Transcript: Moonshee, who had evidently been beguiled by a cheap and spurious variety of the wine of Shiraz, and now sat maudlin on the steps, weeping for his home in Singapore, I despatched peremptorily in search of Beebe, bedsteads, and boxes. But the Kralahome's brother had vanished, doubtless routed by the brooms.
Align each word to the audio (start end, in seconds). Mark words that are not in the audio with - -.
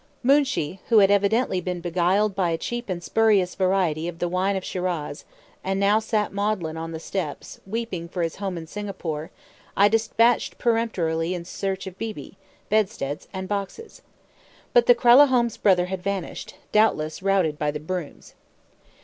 Moonshee, 0.23 0.79
who 0.89 0.97
had 0.97 1.11
evidently 1.11 1.61
been 1.61 1.79
beguiled 1.79 2.33
by 2.33 2.49
a 2.49 2.57
cheap 2.57 2.89
and 2.89 3.03
spurious 3.03 3.53
variety 3.53 4.07
of 4.07 4.17
the 4.17 4.27
wine 4.27 4.55
of 4.55 4.65
Shiraz, 4.65 5.25
and 5.63 5.79
now 5.79 5.99
sat 5.99 6.33
maudlin 6.33 6.75
on 6.75 6.91
the 6.91 6.99
steps, 6.99 7.59
weeping 7.67 8.09
for 8.09 8.23
his 8.23 8.37
home 8.37 8.57
in 8.57 8.65
Singapore, 8.65 9.29
I 9.77 9.87
despatched 9.89 10.57
peremptorily 10.57 11.35
in 11.35 11.45
search 11.45 11.85
of 11.85 11.99
Beebe, 11.99 12.31
bedsteads, 12.67 13.27
and 13.31 13.47
boxes. 13.47 14.01
But 14.73 14.87
the 14.87 14.95
Kralahome's 14.95 15.57
brother 15.57 15.85
had 15.85 16.01
vanished, 16.01 16.55
doubtless 16.71 17.21
routed 17.21 17.59
by 17.59 17.69
the 17.69 17.79
brooms. 17.79 18.33